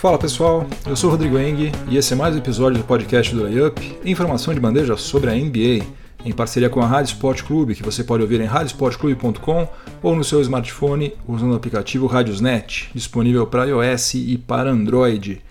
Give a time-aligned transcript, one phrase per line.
[0.00, 3.42] Fala pessoal, eu sou Rodrigo Eng e esse é mais um episódio do podcast do
[3.42, 5.84] Layup, informação de bandeja sobre a NBA,
[6.24, 9.68] em parceria com a Rádio Sport Clube, que você pode ouvir em radiosportclube.com
[10.02, 15.42] ou no seu smartphone usando o aplicativo Radiosnet, disponível para iOS e para Android.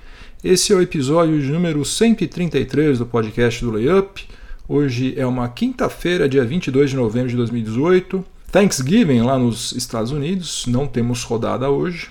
[0.43, 4.28] Esse é o episódio de número 133 do podcast do Layup.
[4.68, 8.25] Hoje é uma quinta-feira, dia 22 de novembro de 2018.
[8.51, 12.09] Thanksgiving lá nos Estados Unidos, não temos rodada hoje.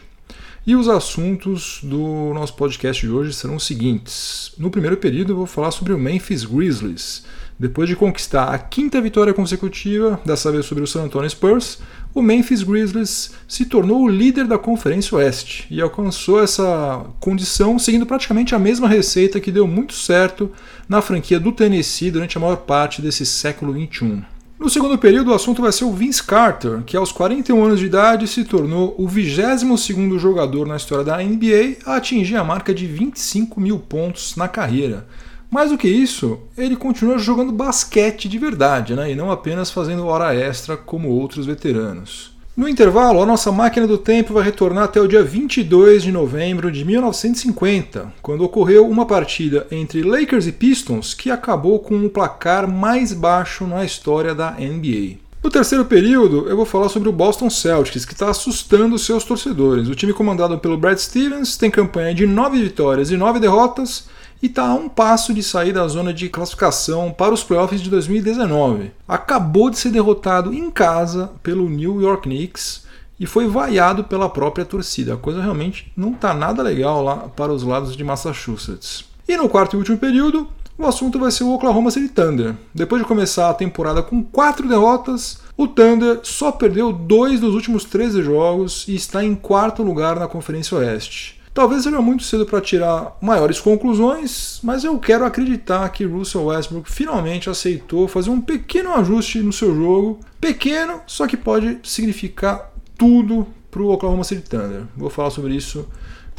[0.69, 4.53] E os assuntos do nosso podcast de hoje serão os seguintes.
[4.59, 7.25] No primeiro período, eu vou falar sobre o Memphis Grizzlies.
[7.59, 11.79] Depois de conquistar a quinta vitória consecutiva, dessa vez sobre o San Antonio Spurs,
[12.15, 18.05] o Memphis Grizzlies se tornou o líder da Conferência Oeste e alcançou essa condição seguindo
[18.05, 20.53] praticamente a mesma receita que deu muito certo
[20.87, 24.23] na franquia do Tennessee durante a maior parte desse século XXI.
[24.59, 27.87] No segundo período, o assunto vai ser o Vince Carter, que aos 41 anos de
[27.87, 32.85] idade se tornou o 22º jogador na história da NBA a atingir a marca de
[32.85, 35.07] 25 mil pontos na carreira.
[35.49, 39.13] Mais do que isso, ele continua jogando basquete de verdade, né?
[39.13, 42.28] e não apenas fazendo hora extra como outros veteranos.
[42.59, 46.73] No intervalo, a nossa máquina do tempo vai retornar até o dia 22 de novembro
[46.73, 52.69] de 1950, quando ocorreu uma partida entre Lakers e Pistons que acabou com o placar
[52.69, 55.28] mais baixo na história da NBA.
[55.43, 59.89] No terceiro período, eu vou falar sobre o Boston Celtics, que está assustando seus torcedores.
[59.89, 64.09] O time comandado pelo Brad Stevens tem campanha de 9 vitórias e 9 derrotas
[64.43, 67.89] e está a um passo de sair da zona de classificação para os playoffs de
[67.89, 68.91] 2019.
[69.07, 72.85] Acabou de ser derrotado em casa pelo New York Knicks
[73.19, 75.15] e foi vaiado pela própria torcida.
[75.15, 79.05] A coisa realmente não está nada legal lá para os lados de Massachusetts.
[79.29, 80.49] E no quarto e último período,
[80.79, 82.55] o assunto vai ser o Oklahoma City Thunder.
[82.73, 87.85] Depois de começar a temporada com quatro derrotas, o Thunder só perdeu dois dos últimos
[87.85, 91.39] 13 jogos e está em quarto lugar na Conferência Oeste.
[91.53, 96.89] Talvez seja muito cedo para tirar maiores conclusões, mas eu quero acreditar que Russell Westbrook
[96.89, 100.21] finalmente aceitou fazer um pequeno ajuste no seu jogo.
[100.41, 104.85] Pequeno, só que pode significar tudo para o Oklahoma City Thunder.
[104.97, 105.85] Vou falar sobre isso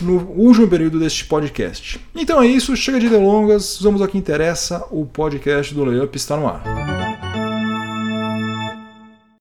[0.01, 1.99] no último período deste podcast.
[2.15, 6.37] Então é isso, chega de delongas, vamos ao que interessa, o podcast do Layup está
[6.37, 6.63] no ar.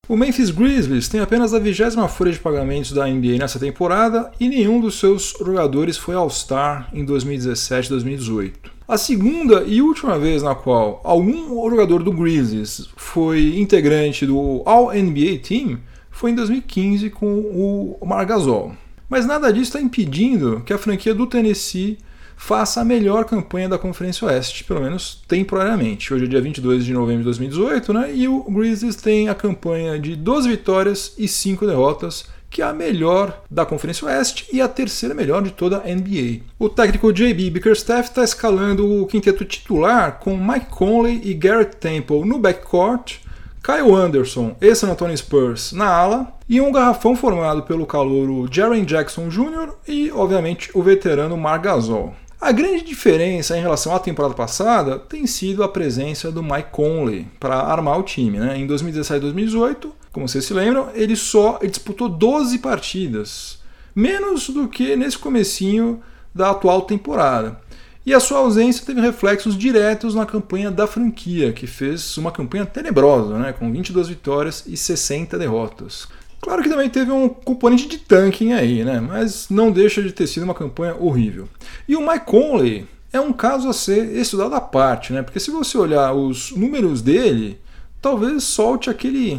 [0.08, 4.48] O Memphis Grizzlies tem apenas a vigésima folha de pagamentos da NBA nessa temporada e
[4.48, 8.72] nenhum dos seus jogadores foi All-Star em 2017 2018.
[8.88, 15.40] A segunda e última vez na qual algum jogador do Grizzlies foi integrante do All-NBA
[15.46, 15.78] Team
[16.10, 18.72] foi em 2015 com o Margasol.
[19.08, 21.98] Mas nada disso está impedindo que a franquia do Tennessee
[22.36, 26.12] faça a melhor campanha da Conferência Oeste, pelo menos temporariamente.
[26.12, 28.14] Hoje é dia 22 de novembro de 2018, né?
[28.14, 32.72] E o Grizzlies tem a campanha de 12 vitórias e 5 derrotas, que é a
[32.72, 36.42] melhor da Conferência Oeste e a terceira melhor de toda a NBA.
[36.58, 42.24] O técnico JB Bickerstaff está escalando o quinteto titular com Mike Conley e Garrett Temple
[42.24, 43.16] no backcourt,
[43.62, 48.84] Kyle Anderson e San Antonio Spurs na ala, e um garrafão formado pelo calouro Jaren
[48.84, 49.70] Jackson Jr.
[49.86, 52.14] e, obviamente, o veterano Marc Gasol.
[52.40, 57.26] A grande diferença em relação à temporada passada tem sido a presença do Mike Conley
[57.40, 58.38] para armar o time.
[58.38, 58.56] Né?
[58.56, 63.58] Em 2017 e 2018, como vocês se lembram, ele só disputou 12 partidas,
[63.94, 66.00] menos do que nesse comecinho
[66.32, 67.60] da atual temporada.
[68.08, 72.64] E a sua ausência teve reflexos diretos na campanha da franquia, que fez uma campanha
[72.64, 76.08] tenebrosa, né, com 22 vitórias e 60 derrotas.
[76.40, 80.26] Claro que também teve um componente de tanking aí, né, mas não deixa de ter
[80.26, 81.50] sido uma campanha horrível.
[81.86, 85.50] E o Mike Conley é um caso a ser estudado à parte, né, porque se
[85.50, 87.60] você olhar os números dele,
[88.00, 89.38] talvez solte aquele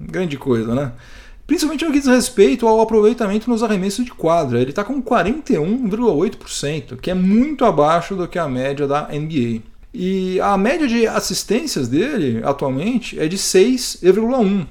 [0.00, 0.92] grande coisa, né?
[1.46, 4.60] Principalmente no que diz respeito ao aproveitamento nos arremessos de quadra.
[4.60, 9.62] Ele está com 41,8%, que é muito abaixo do que a média da NBA.
[9.94, 14.66] E a média de assistências dele atualmente é de 6,1,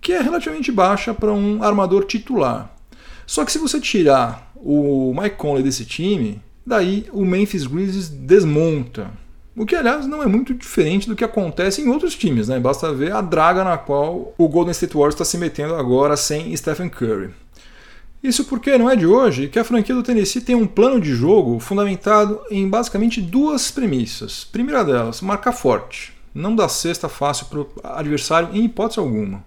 [0.00, 2.74] que é relativamente baixa para um armador titular.
[3.26, 9.10] Só que se você tirar o Mike Conley desse time, daí o Memphis Grizzlies desmonta.
[9.60, 12.58] O que, aliás, não é muito diferente do que acontece em outros times, né?
[12.58, 16.56] Basta ver a draga na qual o Golden State Warriors está se metendo agora sem
[16.56, 17.28] Stephen Curry.
[18.22, 21.12] Isso porque não é de hoje que a franquia do Tennessee tem um plano de
[21.14, 24.44] jogo fundamentado em basicamente duas premissas.
[24.44, 26.14] Primeira delas, marcar forte.
[26.34, 29.44] Não dá cesta fácil para o adversário em hipótese alguma.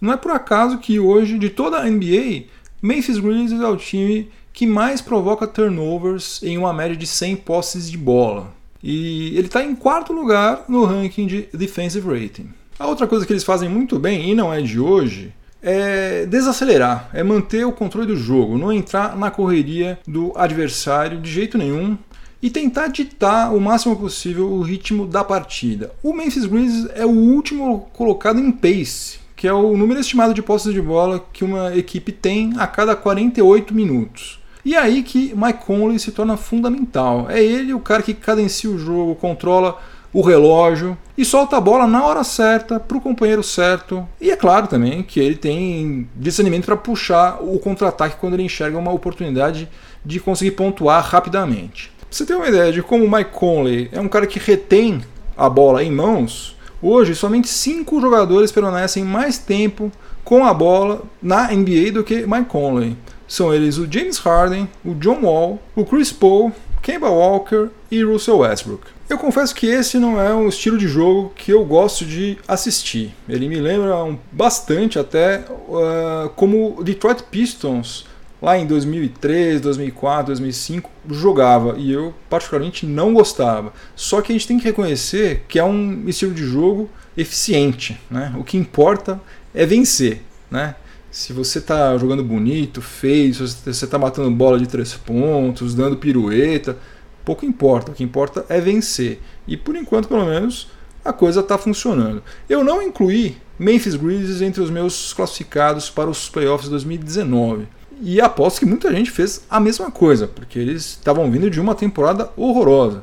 [0.00, 2.44] Não é por acaso que hoje, de toda a NBA,
[2.80, 7.90] Memphis Grizzlies é o time que mais provoca turnovers em uma média de 100 posses
[7.90, 8.59] de bola.
[8.82, 12.48] E ele está em quarto lugar no ranking de defensive rating.
[12.78, 17.10] A outra coisa que eles fazem muito bem, e não é de hoje, é desacelerar,
[17.12, 21.98] é manter o controle do jogo, não entrar na correria do adversário de jeito nenhum
[22.42, 25.92] e tentar ditar o máximo possível o ritmo da partida.
[26.02, 30.42] O Memphis Grizzlies é o último colocado em pace, que é o número estimado de
[30.42, 34.39] posses de bola que uma equipe tem a cada 48 minutos.
[34.64, 37.26] E é aí que Mike Conley se torna fundamental.
[37.28, 39.78] É ele o cara que cadencia o jogo, controla
[40.12, 44.06] o relógio e solta a bola na hora certa para o companheiro certo.
[44.20, 48.76] E é claro também que ele tem discernimento para puxar o contra-ataque quando ele enxerga
[48.76, 49.68] uma oportunidade
[50.04, 51.92] de conseguir pontuar rapidamente.
[52.00, 55.00] Pra você ter uma ideia de como o Mike Conley é um cara que retém
[55.36, 59.92] a bola em mãos, hoje somente cinco jogadores permanecem mais tempo
[60.24, 62.96] com a bola na NBA do que Mike Conley.
[63.30, 68.38] São eles o James Harden, o John Wall, o Chris Paul, Kemba Walker e Russell
[68.38, 68.88] Westbrook.
[69.08, 73.14] Eu confesso que esse não é um estilo de jogo que eu gosto de assistir.
[73.28, 78.04] Ele me lembra um, bastante até uh, como o Detroit Pistons
[78.42, 83.72] lá em 2003, 2004, 2005 jogava e eu particularmente não gostava.
[83.94, 88.34] Só que a gente tem que reconhecer que é um estilo de jogo eficiente, né?
[88.36, 89.20] O que importa
[89.54, 90.74] é vencer, né?
[91.10, 95.96] Se você está jogando bonito, feio, se você está matando bola de três pontos, dando
[95.96, 96.78] pirueta,
[97.24, 97.90] pouco importa.
[97.90, 99.20] O que importa é vencer.
[99.46, 100.68] E por enquanto, pelo menos,
[101.04, 102.22] a coisa está funcionando.
[102.48, 107.66] Eu não incluí Memphis Grizzlies entre os meus classificados para os playoffs de 2019.
[108.02, 111.74] E aposto que muita gente fez a mesma coisa, porque eles estavam vindo de uma
[111.74, 113.02] temporada horrorosa.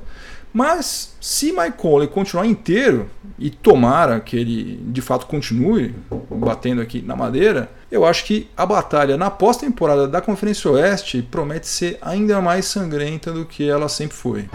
[0.54, 5.94] Mas se Mike Conley continuar inteiro e tomara que ele de fato continue
[6.30, 11.68] batendo aqui na madeira, eu acho que a batalha na pós-temporada da Conferência Oeste promete
[11.68, 14.50] ser ainda mais sangrenta do que ela sempre foi.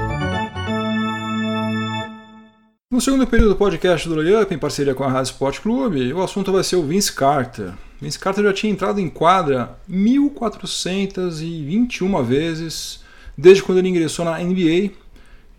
[2.91, 6.23] No segundo período do podcast do Layup, em parceria com a Rádio Sport Clube, o
[6.23, 7.73] assunto vai ser o Vince Carter.
[7.99, 13.01] Vince Carter já tinha entrado em quadra 1421 vezes
[13.37, 14.91] desde quando ele ingressou na NBA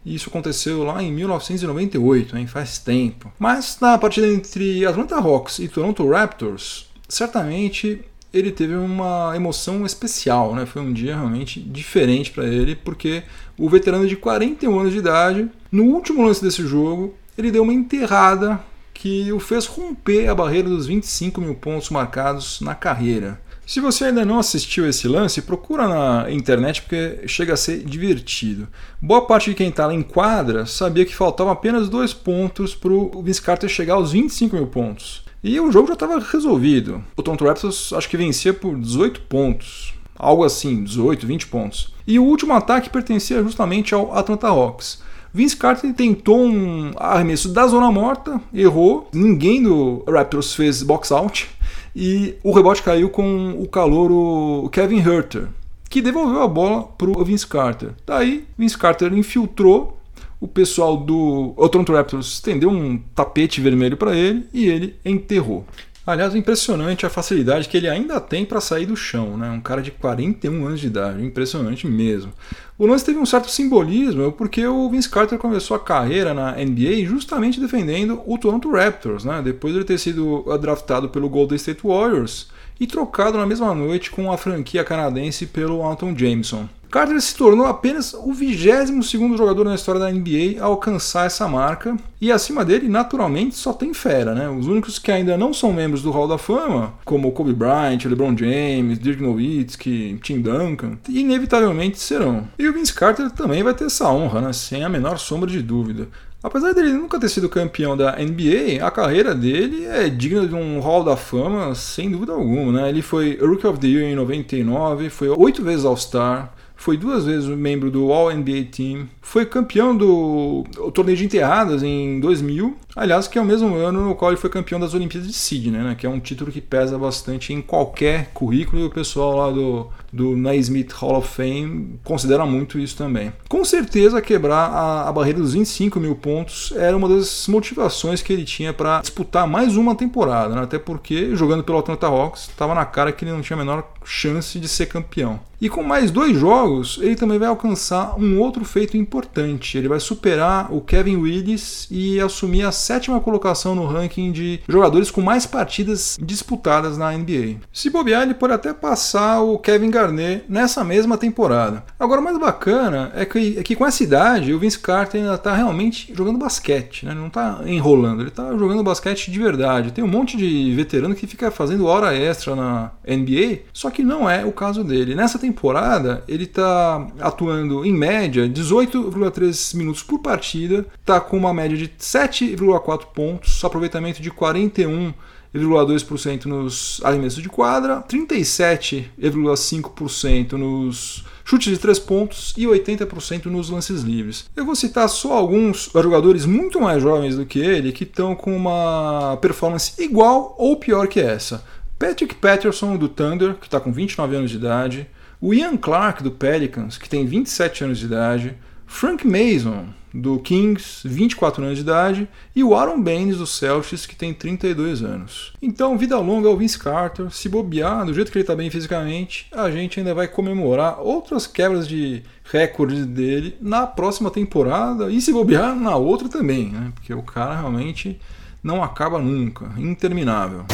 [0.06, 2.48] e isso aconteceu lá em 1998, hein?
[2.48, 3.32] faz tempo.
[3.40, 8.02] Mas na partida entre Atlanta Hawks e Toronto Raptors, certamente
[8.34, 10.66] ele teve uma emoção especial, né?
[10.66, 13.24] Foi um dia realmente diferente para ele, porque
[13.58, 17.74] o veterano de 41 anos de idade, no último lance desse jogo, ele deu uma
[17.74, 18.60] enterrada
[18.94, 23.40] que o fez romper a barreira dos 25 mil pontos marcados na carreira.
[23.66, 28.68] Se você ainda não assistiu esse lance, procura na internet porque chega a ser divertido.
[29.02, 32.92] Boa parte de quem está lá em quadra sabia que faltavam apenas dois pontos para
[32.92, 35.24] o Vince Carter chegar aos 25 mil pontos.
[35.42, 37.04] E o jogo já estava resolvido.
[37.16, 39.94] O Toronto Raptors acho que vencia por 18 pontos.
[40.18, 41.94] Algo assim, 18, 20 pontos.
[42.06, 45.02] E o último ataque pertencia justamente ao Atlanta Hawks.
[45.34, 49.10] Vince Carter tentou um arremesso da zona morta, errou.
[49.14, 51.50] Ninguém do Raptors fez box out
[51.96, 55.48] e o rebote caiu com o calouro Kevin Herter,
[55.90, 57.92] que devolveu a bola para o Vince Carter.
[58.06, 60.00] Daí, Vince Carter infiltrou,
[60.40, 65.66] o pessoal do Toronto Raptors estendeu um tapete vermelho para ele e ele enterrou.
[66.06, 69.50] Aliás, impressionante a facilidade que ele ainda tem para sair do chão, né?
[69.50, 72.34] Um cara de 41 anos de idade, impressionante mesmo.
[72.78, 77.06] O lance teve um certo simbolismo porque o Vince Carter começou a carreira na NBA
[77.06, 79.42] justamente defendendo o Toronto Raptors, né?
[79.42, 82.50] Depois de ele ter sido draftado pelo Golden State Warriors
[82.80, 86.68] e trocado na mesma noite com a franquia canadense pelo Anton Jameson.
[86.94, 91.98] Carter se tornou apenas o 22 jogador na história da NBA a alcançar essa marca,
[92.22, 94.48] e acima dele, naturalmente, só tem fera, né?
[94.48, 98.38] Os únicos que ainda não são membros do Hall da Fama, como Kobe Bryant, LeBron
[98.38, 102.48] James, Dirk Nowitzki, Tim Duncan, inevitavelmente serão.
[102.60, 104.54] E o Vince Carter também vai ter essa honra, né?
[104.54, 106.08] Sem a menor sombra de dúvida.
[106.44, 110.82] Apesar dele nunca ter sido campeão da NBA, a carreira dele é digna de um
[110.82, 112.82] Hall da Fama sem dúvida alguma.
[112.82, 112.90] Né?
[112.90, 117.48] Ele foi Rookie of the Year em 99, foi oito vezes All-Star, foi duas vezes
[117.48, 123.42] membro do All-NBA Team, foi campeão do torneio de enterradas em 2000, aliás, que é
[123.42, 126.10] o mesmo ano no qual ele foi campeão das Olimpíadas de Sydney, né, que é
[126.10, 130.92] um título que pesa bastante em qualquer currículo e o pessoal lá do, do Naismith
[130.94, 133.34] Hall of Fame considera muito isso também.
[133.50, 138.32] Com certeza, quebrar a, a barreira dos 25 mil pontos era uma das motivações que
[138.32, 142.76] ele tinha para disputar mais uma temporada, né, até porque jogando pelo Atlanta Hawks estava
[142.76, 145.40] na cara que ele não tinha a menor chance de ser campeão.
[145.64, 149.78] E com mais dois jogos, ele também vai alcançar um outro feito importante.
[149.78, 155.10] Ele vai superar o Kevin Willis e assumir a sétima colocação no ranking de jogadores
[155.10, 157.62] com mais partidas disputadas na NBA.
[157.72, 160.03] Se bobear, ele pode até passar o Kevin Garnett
[160.48, 161.84] Nessa mesma temporada.
[162.00, 165.36] Agora, o mais bacana é que, é que com essa idade o Vince Carter ainda
[165.36, 167.14] está realmente jogando basquete, né?
[167.14, 169.92] não está enrolando, ele está jogando basquete de verdade.
[169.92, 174.30] Tem um monte de veterano que fica fazendo hora extra na NBA, só que não
[174.30, 175.16] é o caso dele.
[175.16, 181.78] Nessa temporada, ele está atuando em média 18,3 minutos por partida, está com uma média
[181.78, 185.14] de 7,4 pontos, aproveitamento de 41
[185.54, 194.02] 0,2% nos arremessos de quadra, 37,5% nos chutes de três pontos e 80% nos lances
[194.02, 194.50] livres.
[194.56, 198.56] Eu vou citar só alguns jogadores muito mais jovens do que ele que estão com
[198.56, 201.64] uma performance igual ou pior que essa.
[202.00, 205.08] Patrick Patterson do Thunder, que está com 29 anos de idade,
[205.40, 208.56] o Ian Clark do Pelicans, que tem 27 anos de idade,
[208.94, 214.16] Frank Mason do Kings, 24 anos de idade, e o Aaron Baines do Celtics, que
[214.16, 215.52] tem 32 anos.
[215.60, 217.32] Então, vida longa ao Vince Carter.
[217.32, 221.48] Se bobear, do jeito que ele está bem fisicamente, a gente ainda vai comemorar outras
[221.48, 226.92] quebras de recordes dele na próxima temporada e se bobear na outra também, né?
[226.94, 228.22] Porque o cara realmente
[228.62, 230.66] não acaba nunca, interminável.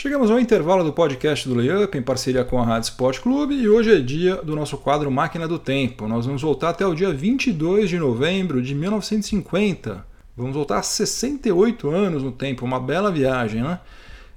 [0.00, 3.68] Chegamos ao intervalo do podcast do Layup em parceria com a Rádio Sport Clube e
[3.68, 6.06] hoje é dia do nosso quadro Máquina do Tempo.
[6.06, 10.06] Nós vamos voltar até o dia 22 de novembro de 1950.
[10.36, 13.80] Vamos voltar 68 anos no tempo, uma bela viagem, né?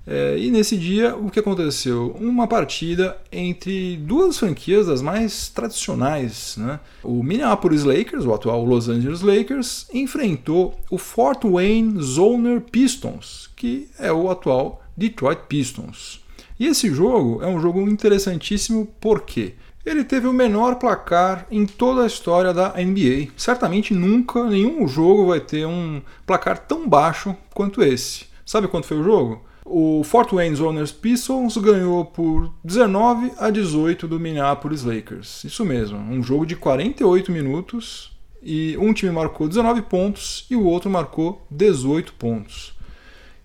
[0.06, 2.16] É, e nesse dia, o que aconteceu?
[2.20, 6.56] Uma partida entre duas franquias das mais tradicionais.
[6.58, 6.80] Né?
[7.04, 13.90] O Minneapolis Lakers, o atual Los Angeles Lakers, enfrentou o Fort Wayne Zoner Pistons, que
[14.00, 16.22] é o atual Detroit Pistons.
[16.60, 22.04] E esse jogo é um jogo interessantíssimo porque ele teve o menor placar em toda
[22.04, 23.30] a história da NBA.
[23.36, 28.26] Certamente nunca nenhum jogo vai ter um placar tão baixo quanto esse.
[28.46, 29.44] Sabe quanto foi o jogo?
[29.74, 35.46] O Fort Wayne Zoners Pistons ganhou por 19 a 18 do Minneapolis Lakers.
[35.46, 38.12] Isso mesmo, um jogo de 48 minutos
[38.44, 42.74] e um time marcou 19 pontos e o outro marcou 18 pontos.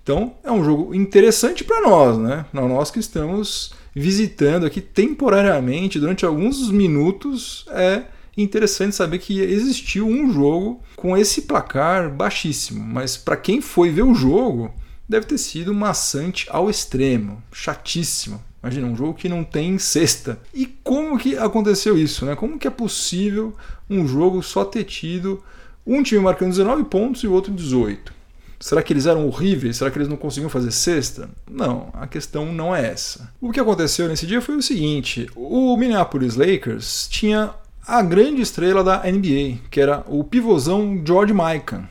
[0.02, 2.44] Então é um jogo interessante para nós, né?
[2.52, 8.02] Nós que estamos visitando aqui temporariamente durante alguns minutos, é
[8.36, 12.84] interessante saber que existiu um jogo com esse placar baixíssimo.
[12.84, 14.74] Mas para quem foi ver o jogo,
[15.08, 18.42] deve ter sido maçante ao extremo, chatíssimo.
[18.62, 20.40] Imagina, um jogo que não tem cesta.
[20.52, 22.24] E como que aconteceu isso?
[22.24, 22.34] Né?
[22.34, 23.54] Como que é possível
[23.88, 25.42] um jogo só ter tido
[25.86, 28.16] um time marcando 19 pontos e o outro 18?
[28.58, 29.76] Será que eles eram horríveis?
[29.76, 31.28] Será que eles não conseguiam fazer cesta?
[31.48, 33.30] Não, a questão não é essa.
[33.40, 37.54] O que aconteceu nesse dia foi o seguinte: o Minneapolis Lakers tinha
[37.86, 41.86] a grande estrela da NBA, que era o pivôzão George Mikan,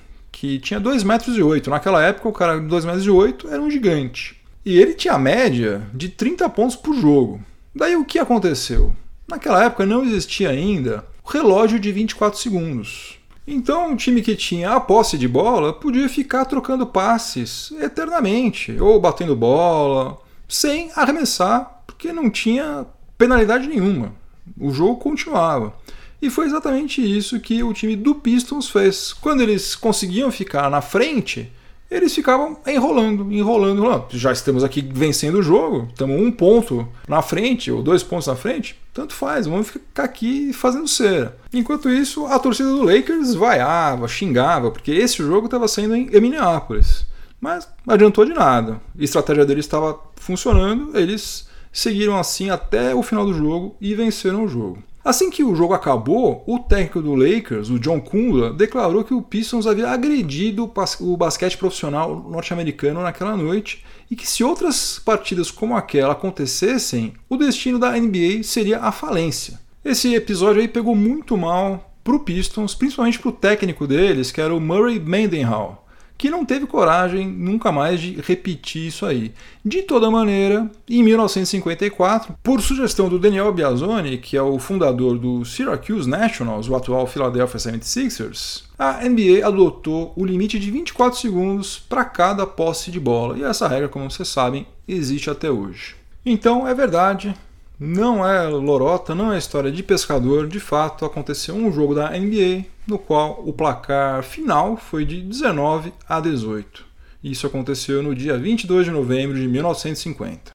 [0.46, 1.70] que tinha 2 metros e 8.
[1.70, 4.40] Naquela época, o cara de 2 metros e 8 era um gigante.
[4.64, 7.42] E ele tinha a média de 30 pontos por jogo.
[7.74, 8.96] Daí o que aconteceu?
[9.28, 13.18] Naquela época não existia ainda o relógio de 24 segundos.
[13.48, 19.00] Então, um time que tinha a posse de bola podia ficar trocando passes eternamente, ou
[19.00, 22.86] batendo bola, sem arremessar, porque não tinha
[23.18, 24.14] penalidade nenhuma.
[24.60, 25.74] O jogo continuava.
[26.22, 29.14] E foi exatamente isso que o time do Pistons fez.
[29.14, 31.52] Quando eles conseguiam ficar na frente,
[31.90, 34.08] eles ficavam enrolando, enrolando, enrolando.
[34.12, 38.36] Já estamos aqui vencendo o jogo, estamos um ponto na frente, ou dois pontos na
[38.36, 41.38] frente, tanto faz, vamos ficar aqui fazendo cera.
[41.54, 47.06] Enquanto isso, a torcida do Lakers vaiava, xingava, porque esse jogo estava sendo em Minneapolis.
[47.40, 48.82] Mas não adiantou de nada.
[48.98, 54.46] A estratégia deles estava funcionando, eles seguiram assim até o final do jogo e venceram
[54.46, 54.82] o jogo.
[55.06, 59.22] Assim que o jogo acabou, o técnico do Lakers, o John Kundla, declarou que o
[59.22, 60.68] Pistons havia agredido
[61.00, 67.38] o basquete profissional norte-americano naquela noite e que se outras partidas como aquela acontecessem, o
[67.38, 69.60] destino da NBA seria a falência.
[69.84, 74.60] Esse episódio aí pegou muito mal pro Pistons, principalmente pro técnico deles, que era o
[74.60, 75.85] Murray Mendenhall
[76.18, 79.34] que não teve coragem nunca mais de repetir isso aí.
[79.64, 85.44] De toda maneira, em 1954, por sugestão do Daniel Biazoni, que é o fundador do
[85.44, 92.06] Syracuse Nationals, o atual Philadelphia 76ers, a NBA adotou o limite de 24 segundos para
[92.06, 95.96] cada posse de bola, e essa regra, como vocês sabem, existe até hoje.
[96.26, 97.36] Então, é verdade,
[97.80, 102.66] não é lorota, não é história de pescador, de fato aconteceu um jogo da NBA
[102.88, 106.86] no qual o placar final foi de 19 a 18.
[107.24, 110.52] Isso aconteceu no dia 22 de novembro de 1950.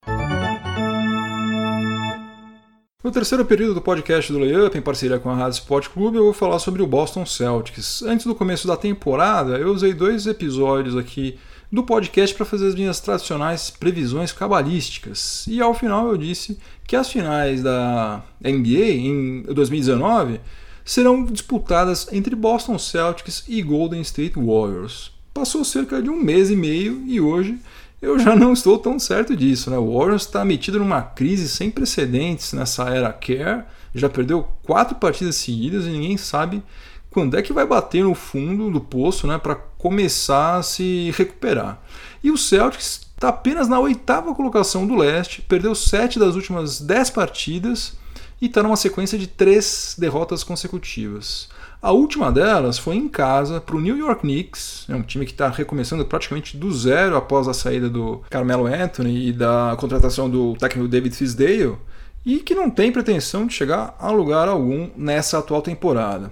[3.02, 6.24] No terceiro período do podcast do Layup, em parceria com a Rádio Sport Clube, eu
[6.24, 8.02] vou falar sobre o Boston Celtics.
[8.02, 11.38] Antes do começo da temporada, eu usei dois episódios aqui
[11.70, 15.46] do podcast para fazer as minhas tradicionais previsões cabalísticas.
[15.46, 20.40] E ao final eu disse que as finais da NBA em 2019
[20.84, 25.12] serão disputadas entre Boston Celtics e Golden State Warriors.
[25.32, 27.58] Passou cerca de um mês e meio e hoje
[28.02, 29.70] eu já não estou tão certo disso.
[29.70, 29.78] Né?
[29.78, 35.36] O Warriors está metido numa crise sem precedentes nessa era Care, já perdeu quatro partidas
[35.36, 36.62] seguidas e ninguém sabe
[37.10, 41.80] quando é que vai bater no fundo do poço né, para começar a se recuperar.
[42.22, 47.10] E o Celtics está apenas na oitava colocação do leste, perdeu sete das últimas dez
[47.10, 47.98] partidas
[48.40, 51.48] e está numa sequência de três derrotas consecutivas.
[51.82, 55.32] A última delas foi em casa para o New York Knicks, é um time que
[55.32, 60.54] está recomeçando praticamente do zero após a saída do Carmelo Anthony e da contratação do
[60.56, 61.78] técnico David Fisdale,
[62.24, 66.30] e que não tem pretensão de chegar a lugar algum nessa atual temporada.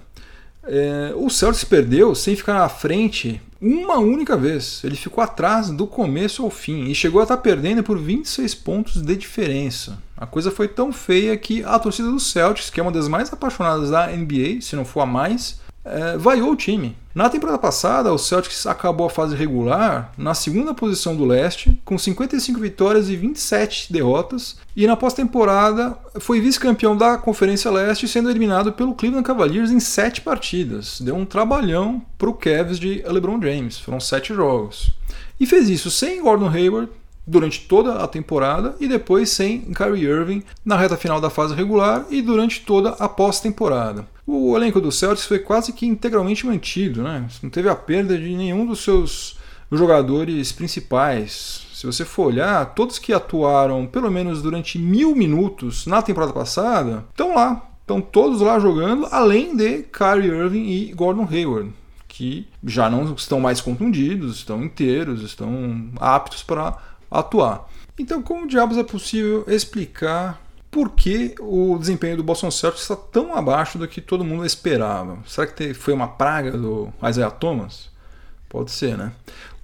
[0.68, 4.82] É, o Celtics perdeu sem ficar na frente uma única vez.
[4.84, 9.02] Ele ficou atrás do começo ao fim e chegou a estar perdendo por 26 pontos
[9.02, 9.98] de diferença.
[10.16, 13.32] A coisa foi tão feia que a torcida do Celtics, que é uma das mais
[13.32, 16.96] apaixonadas da NBA, se não for a mais, é, vaiou o time.
[17.14, 21.98] Na temporada passada, o Celtics acabou a fase regular na segunda posição do leste, com
[21.98, 28.72] 55 vitórias e 27 derrotas, e na pós-temporada foi vice-campeão da Conferência Leste, sendo eliminado
[28.72, 31.00] pelo Cleveland Cavaliers em sete partidas.
[31.00, 34.92] Deu um trabalhão para o Cavs de LeBron James, foram sete jogos.
[35.40, 36.88] E fez isso sem Gordon Hayward,
[37.28, 42.06] durante toda a temporada e depois sem Kyrie Irving na reta final da fase regular
[42.08, 44.06] e durante toda a pós-temporada.
[44.26, 47.26] O elenco do Celtics foi quase que integralmente mantido, né?
[47.42, 49.36] não teve a perda de nenhum dos seus
[49.70, 51.66] jogadores principais.
[51.74, 57.04] Se você for olhar, todos que atuaram pelo menos durante mil minutos na temporada passada
[57.10, 61.72] estão lá, estão todos lá jogando, além de Kyrie Irving e Gordon Hayward,
[62.06, 66.76] que já não estão mais contundidos, estão inteiros, estão aptos para
[67.10, 67.68] atuar.
[67.98, 73.34] Então, como diabos é possível explicar por que o desempenho do Boston Celtics está tão
[73.34, 75.18] abaixo do que todo mundo esperava?
[75.26, 77.88] Será que foi uma praga do Isaiah Thomas?
[78.48, 79.12] Pode ser, né?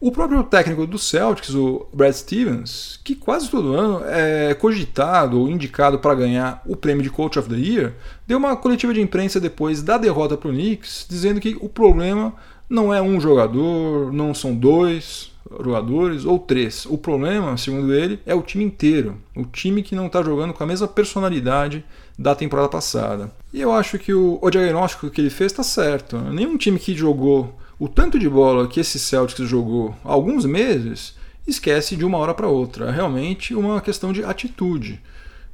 [0.01, 5.49] O próprio técnico do Celtics, o Brad Stevens, que quase todo ano é cogitado ou
[5.49, 7.95] indicado para ganhar o prêmio de Coach of the Year,
[8.27, 12.35] deu uma coletiva de imprensa depois da derrota para o Knicks, dizendo que o problema
[12.69, 16.87] não é um jogador, não são dois, jogadores ou três.
[16.87, 19.17] O problema, segundo ele, é o time inteiro.
[19.37, 21.85] O time que não está jogando com a mesma personalidade
[22.19, 23.33] da temporada passada.
[23.53, 26.19] E eu acho que o, o diagnóstico que ele fez está certo.
[26.19, 31.17] Nenhum time que jogou o tanto de bola que esse Celtics jogou há alguns meses
[31.47, 32.87] esquece de uma hora para outra.
[32.87, 35.01] É realmente uma questão de atitude.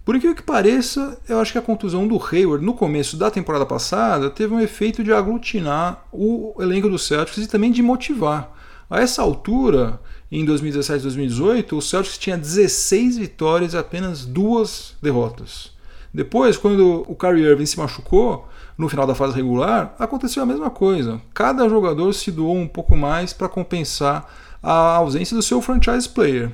[0.05, 3.67] Por incrível que pareça, eu acho que a contusão do Hayward no começo da temporada
[3.67, 8.51] passada teve um efeito de aglutinar o elenco do Celtics e também de motivar.
[8.91, 10.01] A essa altura,
[10.33, 15.71] em 2017 e 2018, o Celtics tinha 16 vitórias e apenas duas derrotas.
[16.13, 20.71] Depois, quando o Kyrie Irving se machucou, no final da fase regular, aconteceu a mesma
[20.71, 21.23] coisa.
[21.33, 24.29] Cada jogador se doou um pouco mais para compensar
[24.61, 26.51] a ausência do seu franchise player.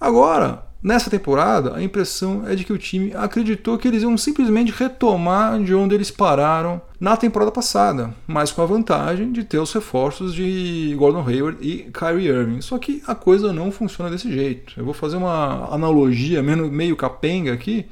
[0.00, 4.72] Agora, Nessa temporada, a impressão é de que o time acreditou que eles iam simplesmente
[4.72, 9.72] retomar de onde eles pararam na temporada passada, mas com a vantagem de ter os
[9.74, 12.62] reforços de Gordon Hayward e Kyrie Irving.
[12.62, 14.72] Só que a coisa não funciona desse jeito.
[14.78, 17.84] Eu vou fazer uma analogia meio capenga aqui,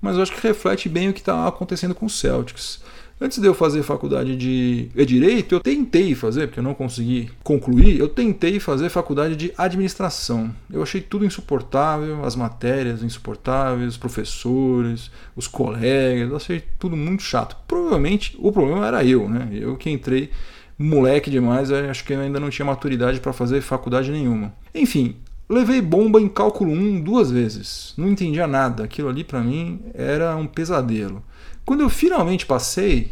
[0.00, 2.80] mas eu acho que reflete bem o que está acontecendo com os Celtics.
[3.18, 7.98] Antes de eu fazer faculdade de direito, eu tentei fazer, porque eu não consegui concluir,
[7.98, 10.54] eu tentei fazer faculdade de administração.
[10.70, 17.22] Eu achei tudo insuportável, as matérias insuportáveis, os professores, os colegas, eu achei tudo muito
[17.22, 17.56] chato.
[17.66, 19.48] Provavelmente o problema era eu, né?
[19.50, 20.30] Eu que entrei
[20.78, 24.52] moleque demais, acho que eu ainda não tinha maturidade para fazer faculdade nenhuma.
[24.74, 25.16] Enfim,
[25.48, 27.94] Levei bomba em cálculo 1 duas vezes.
[27.96, 28.82] Não entendia nada.
[28.82, 31.22] Aquilo ali para mim era um pesadelo.
[31.66, 33.10] Quando eu finalmente passei,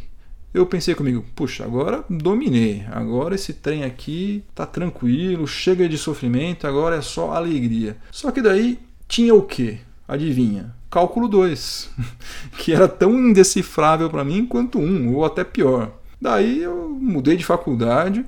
[0.54, 2.84] eu pensei comigo, puxa, agora dominei.
[2.92, 7.96] Agora esse trem aqui tá tranquilo, chega de sofrimento, agora é só alegria.
[8.12, 9.78] Só que daí tinha o quê?
[10.06, 10.72] Adivinha?
[10.88, 11.90] Cálculo 2,
[12.56, 15.90] que era tão indecifrável para mim quanto um, ou até pior.
[16.20, 18.24] Daí eu mudei de faculdade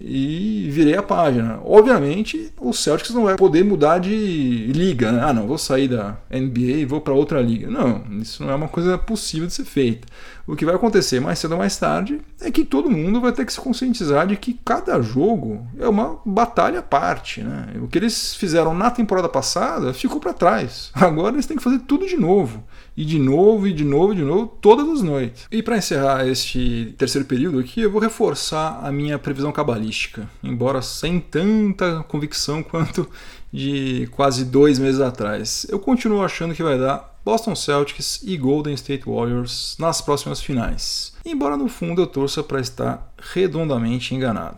[0.00, 1.60] e virei a página.
[1.64, 5.22] Obviamente, o Celtics não vai poder mudar de liga, né?
[5.22, 7.68] Ah, não, vou sair da NBA e vou para outra liga.
[7.68, 10.06] Não, isso não é uma coisa possível de ser feita.
[10.46, 13.44] O que vai acontecer mais cedo ou mais tarde é que todo mundo vai ter
[13.44, 17.66] que se conscientizar de que cada jogo é uma batalha à parte, né?
[17.82, 20.90] O que eles fizeram na temporada passada ficou para trás.
[20.94, 22.64] Agora eles têm que fazer tudo de novo.
[22.98, 25.46] E de novo, e de novo, e de novo, todas as noites.
[25.52, 30.82] E para encerrar este terceiro período aqui, eu vou reforçar a minha previsão cabalística, embora
[30.82, 33.08] sem tanta convicção quanto
[33.52, 35.64] de quase dois meses atrás.
[35.68, 41.12] Eu continuo achando que vai dar Boston Celtics e Golden State Warriors nas próximas finais,
[41.24, 44.56] embora no fundo eu torça para estar redondamente enganado.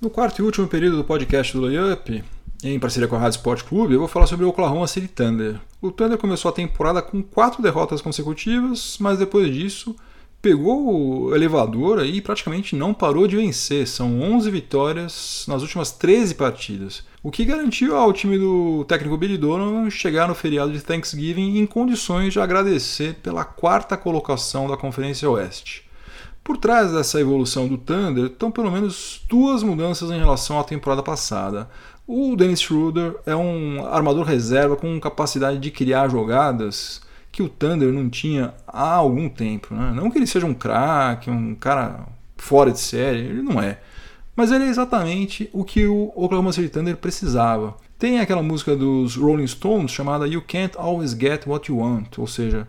[0.00, 2.24] No quarto e último período do podcast do Layup,
[2.62, 5.60] em parceria com a Rádio Sport Clube, eu vou falar sobre o Oklahoma City Thunder.
[5.80, 9.94] O Thunder começou a temporada com quatro derrotas consecutivas, mas depois disso
[10.42, 13.86] pegou o elevador e praticamente não parou de vencer.
[13.86, 19.38] São 11 vitórias nas últimas 13 partidas, o que garantiu ao time do técnico Billy
[19.38, 25.30] Donovan chegar no feriado de Thanksgiving em condições de agradecer pela quarta colocação da Conferência
[25.30, 25.88] Oeste.
[26.48, 31.02] Por trás dessa evolução do Thunder estão pelo menos duas mudanças em relação à temporada
[31.02, 31.68] passada.
[32.10, 37.92] O Dennis Schroeder é um armador reserva com capacidade de criar jogadas que o Thunder
[37.92, 39.74] não tinha há algum tempo.
[39.74, 39.92] Né?
[39.94, 42.06] Não que ele seja um craque, um cara
[42.38, 43.78] fora de série, ele não é.
[44.34, 47.76] Mas ele é exatamente o que o Oklahoma City Thunder precisava.
[47.98, 52.26] Tem aquela música dos Rolling Stones chamada You Can't Always Get What You Want, ou
[52.26, 52.66] seja,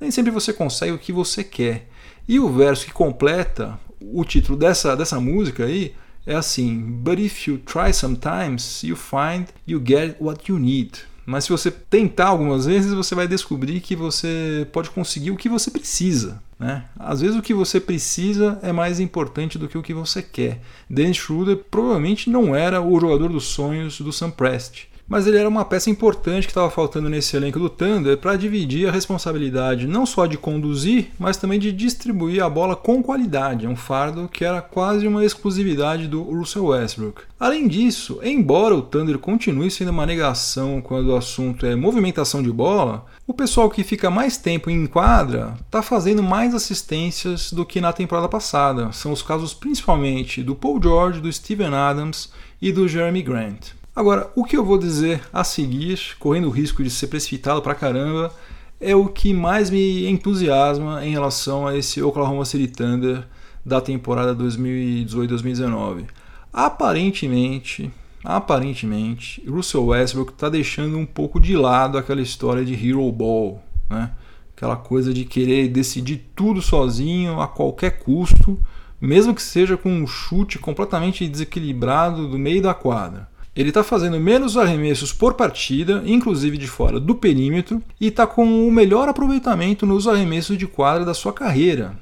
[0.00, 1.88] nem sempre você consegue o que você quer.
[2.26, 5.94] E o verso que completa o título dessa, dessa música aí
[6.26, 10.92] é assim: But if you try sometimes, you find you get what you need.
[11.26, 15.48] Mas se você tentar algumas vezes, você vai descobrir que você pode conseguir o que
[15.48, 16.42] você precisa.
[16.58, 16.84] Né?
[16.98, 20.60] Às vezes o que você precisa é mais importante do que o que você quer.
[20.88, 25.48] Dennis Schroeder provavelmente não era o jogador dos sonhos do Sam Prest mas ele era
[25.48, 30.06] uma peça importante que estava faltando nesse elenco do Thunder para dividir a responsabilidade não
[30.06, 34.62] só de conduzir, mas também de distribuir a bola com qualidade, um fardo que era
[34.62, 37.22] quase uma exclusividade do Russell Westbrook.
[37.40, 42.52] Além disso, embora o Thunder continue sendo uma negação quando o assunto é movimentação de
[42.52, 47.80] bola, o pessoal que fica mais tempo em quadra está fazendo mais assistências do que
[47.80, 48.92] na temporada passada.
[48.92, 52.30] São os casos principalmente do Paul George, do Steven Adams
[52.62, 53.79] e do Jeremy Grant.
[53.94, 57.74] Agora, o que eu vou dizer a seguir, correndo o risco de ser precipitado pra
[57.74, 58.32] caramba,
[58.80, 63.26] é o que mais me entusiasma em relação a esse Oklahoma City Thunder
[63.66, 66.06] da temporada 2018-2019.
[66.52, 67.90] Aparentemente,
[68.24, 74.12] aparentemente, Russell Westbrook está deixando um pouco de lado aquela história de hero ball, né?
[74.56, 78.58] Aquela coisa de querer decidir tudo sozinho a qualquer custo,
[79.00, 83.28] mesmo que seja com um chute completamente desequilibrado do meio da quadra.
[83.60, 88.66] Ele está fazendo menos arremessos por partida, inclusive de fora do perímetro, e está com
[88.66, 91.92] o melhor aproveitamento nos arremessos de quadra da sua carreira.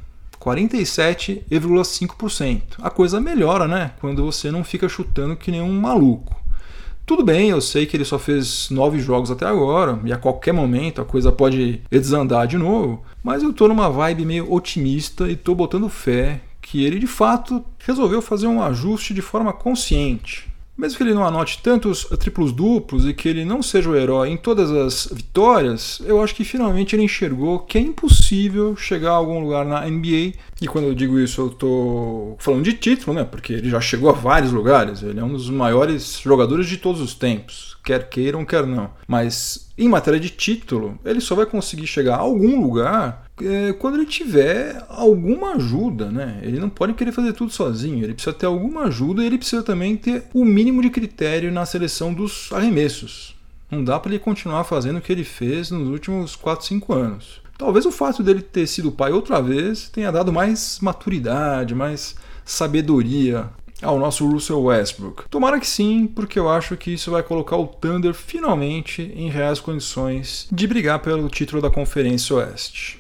[0.41, 2.77] 47,5%.
[2.81, 3.91] A coisa melhora, né?
[4.01, 6.41] Quando você não fica chutando que nem um maluco.
[7.05, 10.53] Tudo bem, eu sei que ele só fez nove jogos até agora, e a qualquer
[10.53, 15.35] momento a coisa pode desandar de novo, mas eu tô numa vibe meio otimista e
[15.35, 20.48] tô botando fé que ele de fato resolveu fazer um ajuste de forma consciente.
[20.79, 24.29] Mesmo que ele não anote tantos triplos duplos e que ele não seja o herói
[24.29, 29.17] em todas as vitórias, eu acho que finalmente ele enxergou que é impossível chegar a
[29.17, 30.35] algum lugar na NBA.
[30.63, 33.25] E quando eu digo isso, eu estou falando de título, né?
[33.25, 35.03] Porque ele já chegou a vários lugares.
[35.03, 38.91] Ele é um dos maiores jogadores de todos os tempos, quer queiram, quer não.
[39.09, 43.97] Mas em matéria de título, ele só vai conseguir chegar a algum lugar é, quando
[43.97, 46.41] ele tiver alguma ajuda, né?
[46.43, 49.63] Ele não pode querer fazer tudo sozinho, ele precisa ter alguma ajuda e ele precisa
[49.63, 53.37] também ter o mínimo de critério na seleção dos arremessos.
[53.71, 57.41] Não dá para ele continuar fazendo o que ele fez nos últimos 4, 5 anos.
[57.59, 63.51] Talvez o fato dele ter sido pai outra vez tenha dado mais maturidade, mais sabedoria
[63.83, 65.29] ao nosso Russell Westbrook.
[65.29, 69.61] Tomara que sim, porque eu acho que isso vai colocar o Thunder finalmente em reais
[69.61, 72.99] condições de brigar pelo título da Conferência Oeste.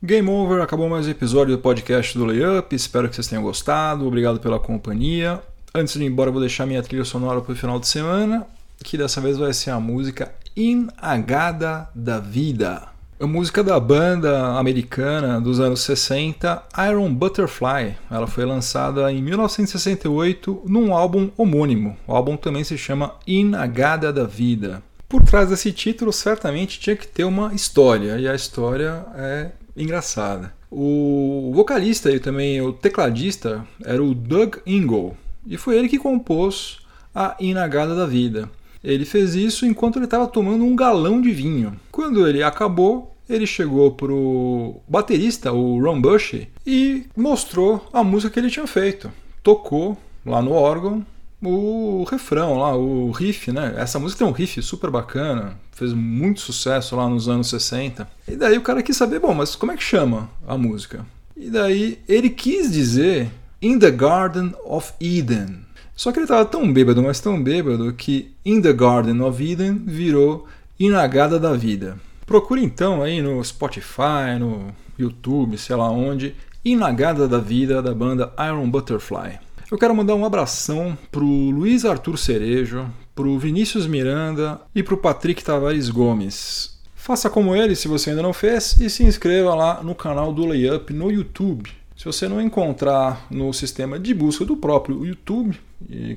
[0.00, 2.72] Game over, acabou mais um episódio do podcast do Layup.
[2.72, 4.06] Espero que vocês tenham gostado.
[4.06, 5.42] Obrigado pela companhia.
[5.74, 8.46] Antes de ir embora, vou deixar minha trilha sonora para o final de semana,
[8.84, 12.86] que dessa vez vai ser a música Inagada da Vida.
[13.18, 17.96] A música da banda americana dos anos 60, Iron Butterfly.
[18.08, 21.96] Ela foi lançada em 1968 num álbum homônimo.
[22.06, 24.80] O álbum também se chama Inagada da Vida.
[25.08, 30.52] Por trás desse título, certamente tinha que ter uma história, e a história é engraçada.
[30.70, 36.78] O vocalista e também o tecladista era o Doug Ingle, e foi ele que compôs
[37.14, 38.50] a Inagada da Vida.
[38.84, 41.78] Ele fez isso enquanto ele estava tomando um galão de vinho.
[41.90, 48.38] Quando ele acabou, ele chegou pro baterista, o Ron Bush, e mostrou a música que
[48.38, 49.10] ele tinha feito.
[49.42, 51.04] Tocou lá no órgão
[51.42, 53.74] o refrão lá, o riff, né?
[53.76, 58.08] Essa música tem um riff super bacana, fez muito sucesso lá nos anos 60.
[58.26, 61.06] E daí o cara quis saber, bom, mas como é que chama a música?
[61.36, 63.30] E daí ele quis dizer
[63.62, 65.60] In the Garden of Eden.
[65.94, 69.74] Só que ele estava tão bêbado, mas tão bêbado, que In the Garden of Eden
[69.84, 70.46] virou
[70.78, 71.98] Inagada da Vida.
[72.26, 78.32] Procure então aí no Spotify, no YouTube, sei lá onde, Inagada da Vida da banda
[78.38, 79.40] Iron Butterfly.
[79.70, 85.44] Eu quero mandar um abração pro Luiz Arthur Cerejo, pro Vinícius Miranda e pro Patrick
[85.44, 86.80] Tavares Gomes.
[86.94, 90.46] Faça como ele se você ainda não fez e se inscreva lá no canal do
[90.46, 91.70] Layup no YouTube.
[91.98, 95.58] Se você não encontrar no sistema de busca do próprio YouTube,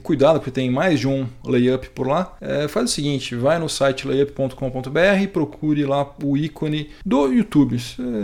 [0.03, 2.37] cuidado porque tem mais de um layup por lá.
[2.39, 7.77] É, faz o seguinte, vai no site layup.com.br e procure lá o ícone do YouTube.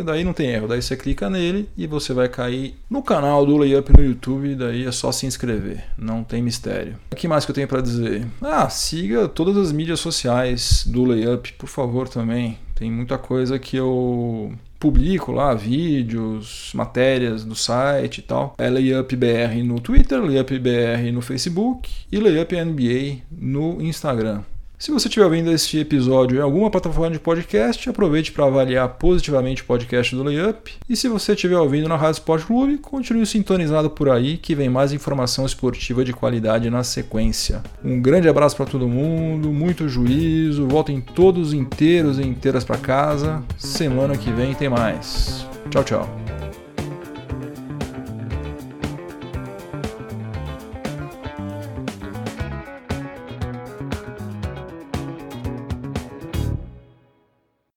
[0.06, 3.58] Daí não tem erro, daí você clica nele e você vai cair no canal do
[3.58, 6.96] layup no YouTube, daí é só se inscrever, não tem mistério.
[7.12, 8.24] O que mais que eu tenho para dizer?
[8.40, 12.60] Ah, siga todas as mídias sociais do layup, por favor também.
[12.76, 18.56] Tem muita coisa que eu publico lá vídeos, matérias do site e tal.
[18.58, 24.44] É LayupBR no Twitter, LayupBR no Facebook e LayupNBA no Instagram.
[24.80, 29.64] Se você estiver ouvindo este episódio em alguma plataforma de podcast, aproveite para avaliar positivamente
[29.64, 30.76] o podcast do Layup.
[30.88, 34.70] E se você estiver ouvindo na Rádio Sport Clube, continue sintonizado por aí que vem
[34.70, 37.64] mais informação esportiva de qualidade na sequência.
[37.84, 43.44] Um grande abraço para todo mundo, muito juízo, voltem todos inteiros e inteiras para casa.
[43.58, 45.44] Semana que vem tem mais.
[45.72, 46.67] Tchau, tchau.